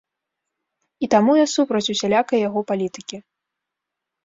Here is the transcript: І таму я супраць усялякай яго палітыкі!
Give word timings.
І 1.07 1.09
таму 1.15 1.35
я 1.41 1.43
супраць 1.55 1.83
усялякай 1.95 2.43
яго 2.47 2.59
палітыкі! 2.73 3.17